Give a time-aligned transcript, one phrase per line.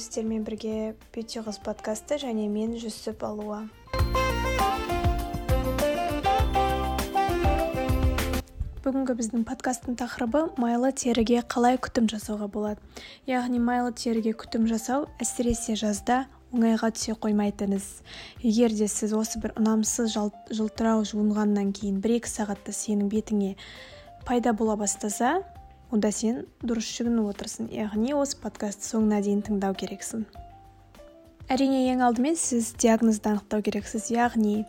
[0.00, 3.66] сіздермен бірге бети қыз подкасты және мен жүсіп алуа.
[8.80, 12.80] Бүгінгі біздің подкасттың тақырыбы майлы теріге қалай күтім жасауға болады?
[13.28, 17.76] Яғни майлы теріге күтім жасау әсіресе жазда оңайға түсе қоймайтын
[18.40, 20.16] егер де сіз осы бір ұнамсыз
[20.56, 23.54] жылтырау жуынғаннан кейін бір екі сағатта сенің бетіңе
[24.26, 25.42] пайда бола бастаса
[25.90, 30.26] онда сен дұрыс жүгініп отырсың яғни осы подкастты соңына дейін тыңдау керексің.
[31.50, 34.04] Әрине ең алдымен сіз диагнозды анықтау керексіз.
[34.14, 34.60] Яғни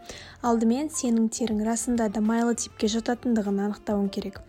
[0.41, 4.39] алдымен сенің терің расында да майлы типке жататындығын анықтауың керек.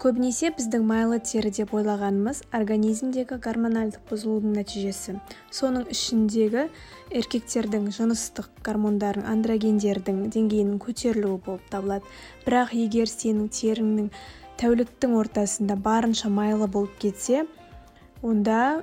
[0.00, 5.14] Көбінесе біздің майлы тері деп ойлағанымыз организмдегі гормональдық бұзылудың нәтижесі.
[5.52, 6.64] Соның ішіндегі
[7.20, 12.08] еркектердің жыныстық гормондардың андрогендердің деңгейінің көтерілуі болып табылады.
[12.44, 14.10] Бірақ егер сенің теріңнің
[14.60, 17.44] тәуліктің ортасында барынша майлы болып кетсе
[18.22, 18.82] онда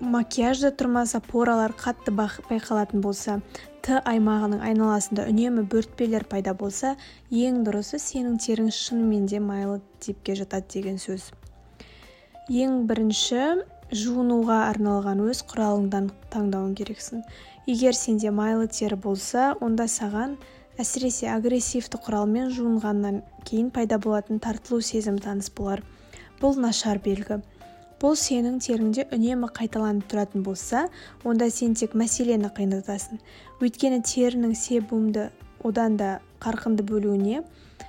[0.00, 3.38] макияж да тұрмаса поралар қатты байқалатын болса
[3.82, 6.94] т аймағының айналасында үнемі бөртпелер пайда болса
[7.30, 11.30] ең дұрысы сенің терің шынымен де майлы типке жатады деген сөз.
[12.50, 17.24] Ең бірінші жуынуға арналған өз құралыңды таңдауың керексің.
[17.66, 20.36] Егер сенде майлы тері болса онда саған
[20.80, 25.82] әсіресе агрессивті құралмен жуынғаннан кейін пайда болатын тартылу сезімі таныс болар.
[26.40, 27.42] Бұл нашар белгі.
[28.02, 30.86] Бұл сенің теріңде үнемі қайталанып тұратын болса
[31.28, 33.20] онда сен тек мәселені қиындатасың.
[33.60, 35.28] Өйткені терінің себумды
[35.62, 37.44] одан да қарқынды бөлуіне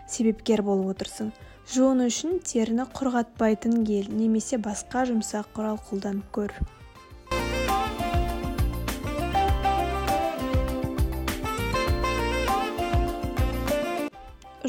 [0.06, 1.31] себепкер болып отырсың.
[1.73, 6.54] Жуыну үшін теріні құрғатпайтын гель немесе басқа жұмсақ құрал қолданып көр.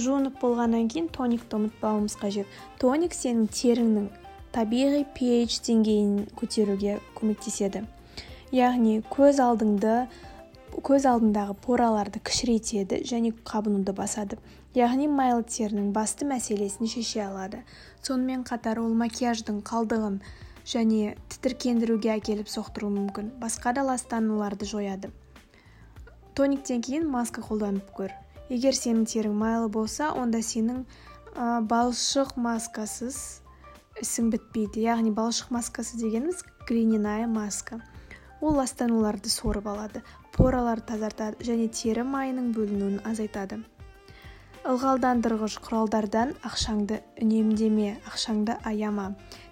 [0.05, 2.47] Жуынып болғаннан кейін тоникті ұмытпауымыз қажет.
[2.79, 4.07] Тоник сенің теріңнің
[4.55, 7.85] табиғи pH деңгейін көтеруге көмектеседі.
[8.55, 10.05] Яғни көз алдыңды
[10.85, 14.39] көз алдындағы пораларды кішірейтеді және қабынуды басады.
[14.75, 17.63] Яғни майлы терінің басты мәселесін шеше алады.
[18.03, 20.19] Сонымен қатар ол макияждың қалдығын
[20.67, 23.31] және тітіркендіруге әкеліп соқтыруы мүмкін.
[23.39, 25.13] Басқа да ластануларды жояды.
[26.35, 28.11] Тониктен кейін маска қолданып көр.
[28.51, 30.85] Егер сенің терің майлы болса онда сенің
[31.35, 33.19] ә, балшық маскасыз
[34.03, 34.85] ісің бітпейді.
[34.85, 37.81] Яғни балшық маскасы дегеніміз глиняная маска.
[38.41, 40.03] Ол ластануларды сорып алады
[40.35, 43.63] пораларды тазартады және тері майының бөлінуін азайтады.
[44.65, 49.11] Ылғалдандырғыш құралдардан ақшаңды үнемдеме ақшаңды аяма.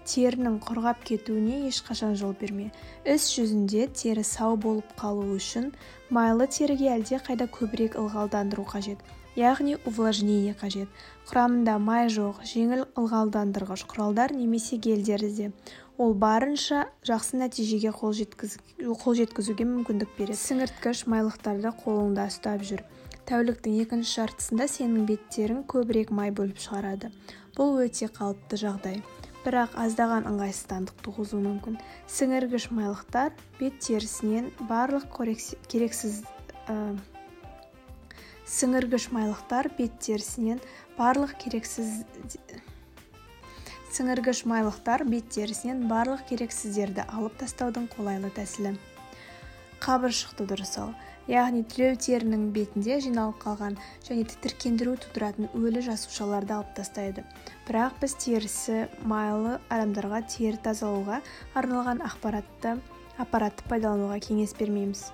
[0.08, 2.68] Терінің құрғап кетуіне ешқашан жол берме.
[3.04, 5.72] Іс жүзінде тері сау болып қалу үшін
[6.10, 9.02] майлы теріге әлде қайда көбірек ылғалдандыру қажет
[9.36, 10.88] яғни увлажнение қажет.
[11.28, 15.52] Құрамында май жоқ жеңіл ылғалдандырғыш құралдар немесе гельдер ізде.
[15.98, 20.40] Ол барынша жақсы нәтижеге қол, жеткіз, қол жеткізуге мүмкіндік береді.
[20.40, 22.84] Сіңірткіш майлықтарды қолыңда ұстап жүр.
[23.28, 27.12] Тәуліктің екінші жартысында сенің беттерің көбірек май бөліп шығарады.
[27.56, 29.02] Бұл өте қалыпты жағдай.
[29.44, 31.78] Бірақ аздаған ыңғайсыздандық туғызуы мүмкін.
[32.10, 35.08] Сіңіргіш майлықтар бет терісінен барлық
[35.70, 36.22] керексіз
[36.70, 36.96] ә,
[38.46, 40.62] сіңіргіш майлықтар бет терісінен
[40.98, 42.02] барлық керексіз
[43.92, 48.76] сіңіргіш майлықтар бет терісінен барлық керексіздерді алып тастаудың қолайлы тәсілі.
[49.82, 50.92] Қабыршықты дұрыс ал.
[51.30, 53.76] Яғни тілеу терінің бетінде жиналып қалған
[54.06, 57.24] және тітіркендіру тудыратын өлі жасушаларды алып тастайды.
[57.66, 61.20] Бірақ біз терісі майлы адамдарға тері тазалауға
[61.58, 62.76] арналған ақпаратты
[63.22, 65.08] аппаратты пайдалануға кеңес бермейміз.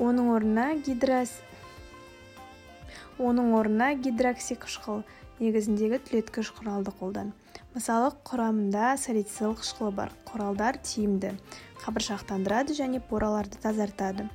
[0.00, 1.36] Оның орнына гидрос
[3.18, 5.04] оның орнына гидроксиқышқыл
[5.40, 7.32] негізіндегі түлеткіш құралды қолдан.
[7.74, 11.32] Мысалы құрамында салицил қышқылы бар құралдар тиімді.
[11.82, 14.28] Қабыршақтандырады және пораларды тазартады.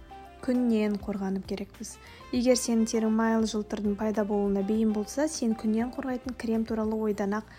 [0.43, 1.93] Күннен қорғанып керекпіз.
[2.35, 7.39] Егер сенің терің майлы жылтырдың пайда болуына бейім болса сен күннен қорғайтын крем туралы ойдан
[7.39, 7.55] ақ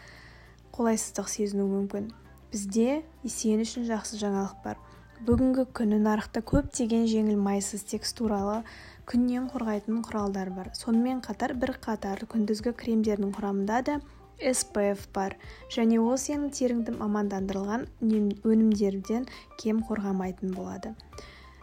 [0.76, 2.12] қолайсыздық сезінуі мүмкін.
[2.52, 4.78] Бізде сен үшін жақсы жаңалық бар.
[5.24, 8.62] Бүгінгі күні нарықта көптеген жеңіл майсыз текстуралы
[9.08, 10.72] күннен қорғайтын құралдар бар.
[10.76, 14.00] Сонымен қатар бір қатар күндізгі кремдердің құрамында да
[14.40, 15.36] SPF бар.
[15.70, 19.28] Және ол сенің теріңді мамандандырылған өнімдерден
[19.60, 20.96] кем қорғамайтын болады.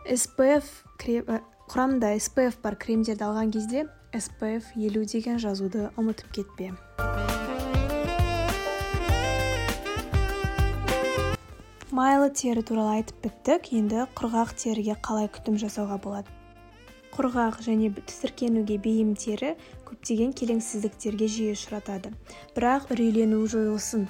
[0.08, 1.40] SPF Э,
[1.70, 3.84] құрамында SPF бар кремдерді алған кезде
[4.18, 6.72] SPF 50 деген жазуды ұмытып кетпе.
[11.94, 13.70] Майлы тері туралы айтып біттік.
[13.78, 16.34] Енді құрғақ теріге қалай күтім жасауға болады?
[17.18, 19.56] Құрғақ және тітіркенуге бейім тері
[19.88, 22.12] көптеген келеңсіздіктерге жиі ұшыратады.
[22.54, 24.04] Бірақ үрейлену жойылсын.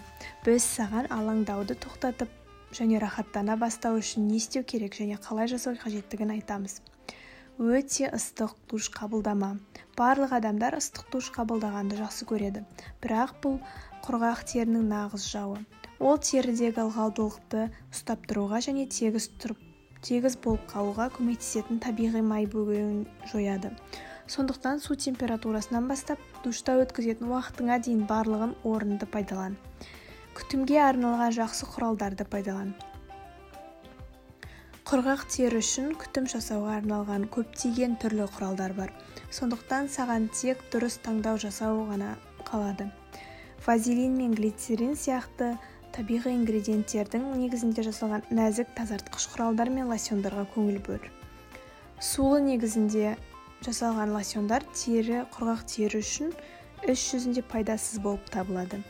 [0.44, 2.34] Біз саған алаңдауды тоқтатып
[2.76, 6.82] және рахаттана бастау үшін не істеу керек және қалай жасау қажеттігін айтамыз.
[7.58, 9.54] Өте ыстық душ қабылдама.
[9.96, 12.66] Барлық адамдар ыстық душ қабылдағанды жақсы көреді.
[13.00, 13.56] Бірақ бұл
[14.04, 15.64] құрғақ терінің нағыз жауы.
[16.04, 19.64] Ол терідегі ылғалдылықты ұстап тұруға және тегіс тұрып
[20.06, 23.72] тегіс болып қалуға көмектесетін табиғи май бөгеуін жояды.
[24.28, 29.56] Сондықтан су температурасынан бастап душта өткізетін уақытыңа дейін барлығын орынды пайдалан.
[30.36, 32.76] Күтімге арналған жақсы құралдарды пайдалан.
[34.88, 38.94] Құрғақ тері үшін күтім жасауға арналған көптеген түрлі құралдар бар.
[39.36, 42.14] Сондықтан саған тек дұрыс таңдау жасау ғана
[42.48, 42.88] қалады.
[43.66, 45.58] Вазелин мен глицерин сияқты
[45.98, 51.08] табиғи ингредиенттердің негізінде жасалған нәзік тазартқыш құралдар мен лосьондарға көңіл бөл.
[51.98, 53.16] Сулы негізінде
[53.66, 56.30] жасалған лосьондар тері құрғақ тері үшін
[56.86, 58.84] іс жүзінде пайдасыз болып табылады.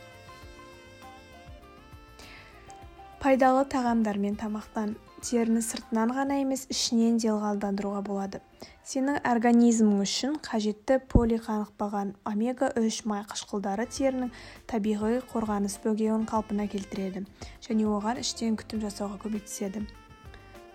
[3.18, 4.92] Пайдалы тағамдармен тамақтан
[5.26, 8.38] теріні сыртынан ғана емес ішінен де ылғалдандыруға болады.
[8.86, 14.30] Сенің организмің үшін қажетті полиқанықпаған омега-3 май қышқылдары терінің
[14.70, 17.24] табиғи қорғаныс бөгеуін қалпына келтіреді
[17.66, 19.82] және оған іштен күтім жасауға көмектеседі.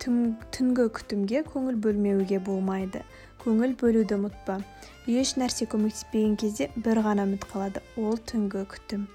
[0.03, 3.05] Түнгі күтімге көңіл бөлмеуге болмайды.
[3.45, 4.59] Көңіл бөлуді ұмытпа.
[5.07, 7.85] Еш нәрсе көмектеспеген кезде бір ғана үміт қалады.
[7.95, 9.07] Ол түнгі күтім.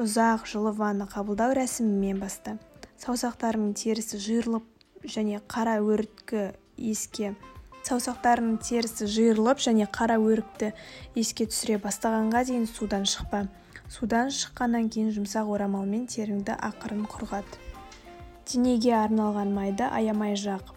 [0.00, 2.56] Ұзақ жылы ванна қабылдау рәсімімен баста
[3.00, 7.34] саусақтарыңның терісі жиырылып және қара өрткі еске
[7.86, 10.70] саусақтарыңның терісі жиырылып және қара өрікті
[11.18, 13.46] еске түсіре бастағанға дейін судан шықпа.
[13.90, 17.56] Судан шыққаннан кейін жұмсақ орамалмен теріңді ақырын құрғат.
[18.52, 20.74] Денеге арналған майды аямай жақ.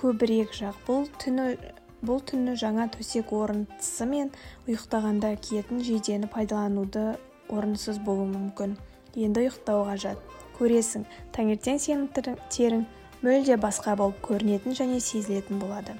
[0.00, 0.80] Көбірек жақ.
[0.88, 1.52] Бұл түні
[2.00, 4.32] бұл түні жаңа төсек орындысы мен
[4.66, 7.18] ұйықтағанда киетін жейдені пайдалануды
[7.52, 8.78] орынсыз болуы мүмкін.
[9.14, 11.08] Енді ұйықтауға жат көресің.
[11.34, 12.86] Таңертең сенің терің
[13.24, 15.96] мүлде басқа болып көрінетін және сезілетін болады.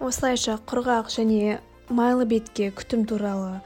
[0.00, 1.58] Осылайша құрғақ және
[1.88, 3.60] майлы бетке күтім туралы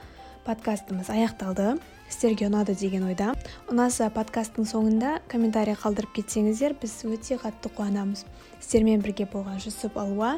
[0.47, 1.79] подкастымыз аяқталды.
[2.11, 3.33] Сіздерге ұнады деген ойда.
[3.71, 8.25] Ұнаса подкасттың соңында комментарий қалдырып кетсеңіздер біз өте қатты қуанамыз.
[8.59, 10.37] Сіздермен бірге болған жүсіп алуа.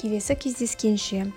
[0.00, 1.30] Келесі кездескенше.